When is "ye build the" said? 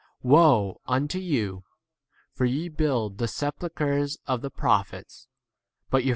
2.45-3.27